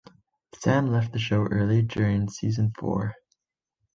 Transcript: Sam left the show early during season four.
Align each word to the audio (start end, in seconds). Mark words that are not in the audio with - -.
Sam 0.59 0.87
left 0.87 1.13
the 1.13 1.19
show 1.19 1.43
early 1.51 1.83
during 1.83 2.27
season 2.27 2.71
four. 2.75 3.13